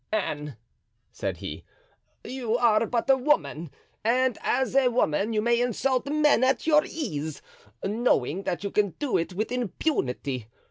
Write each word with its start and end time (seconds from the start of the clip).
"Anne," 0.11 0.57
said 1.11 1.37
he, 1.37 1.63
"you 2.23 2.57
are 2.57 2.87
but 2.87 3.07
a 3.07 3.15
woman 3.15 3.69
and 4.03 4.39
as 4.41 4.75
a 4.75 4.87
woman 4.87 5.31
you 5.31 5.43
may 5.43 5.61
insult 5.61 6.07
men 6.07 6.43
at 6.43 6.65
your 6.65 6.83
ease, 6.85 7.39
knowing 7.85 8.41
that 8.41 8.63
you 8.63 8.71
can 8.71 8.95
do 8.97 9.15
it 9.15 9.33
with 9.33 9.51
impunity. 9.51 10.47